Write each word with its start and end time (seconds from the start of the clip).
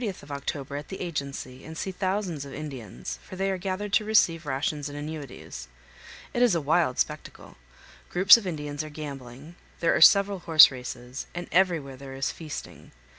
We 0.01 0.05
spend 0.07 0.15
the 0.15 0.19
30th 0.21 0.23
of 0.23 0.31
October 0.31 0.75
at 0.77 0.87
the 0.87 0.99
agency 0.99 1.63
and 1.63 1.77
see 1.77 1.91
thousands 1.91 2.43
of 2.43 2.55
Indians, 2.55 3.19
for 3.21 3.35
they 3.35 3.51
are 3.51 3.59
gathered 3.59 3.93
to 3.93 4.03
receive 4.03 4.47
rations 4.47 4.89
and 4.89 4.97
annuities. 4.97 5.67
It 6.33 6.41
is 6.41 6.55
a 6.55 6.59
wild 6.59 6.97
spectacle; 6.97 7.55
groups 8.09 8.35
of 8.35 8.47
Indians 8.47 8.83
are 8.83 8.89
gambling, 8.89 9.57
there 9.79 9.93
are 9.95 10.01
several 10.01 10.39
horse 10.39 10.71
races, 10.71 11.27
and 11.35 11.47
everywhere 11.51 11.97
there 11.97 12.15
is 12.15 12.31
feasting. 12.31 12.93